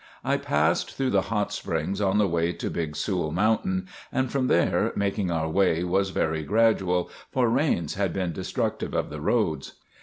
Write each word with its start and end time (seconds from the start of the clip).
I 0.23 0.37
passed 0.37 0.95
through 0.97 1.11
the 1.11 1.21
Hot 1.29 1.53
Springs 1.53 2.01
on 2.01 2.17
the 2.17 2.27
way 2.27 2.53
to 2.53 2.71
Big 2.71 2.95
Sewell 2.95 3.31
Mountain; 3.31 3.87
and 4.11 4.31
from 4.31 4.47
there, 4.47 4.91
making 4.95 5.29
our 5.29 5.47
way 5.47 5.83
was 5.83 6.09
very 6.09 6.41
gradual, 6.41 7.11
for 7.31 7.47
rains 7.47 7.93
had 7.93 8.11
been 8.11 8.31
destructive 8.33 8.95
of 8.95 9.11
the 9.11 9.21
roads. 9.21 9.73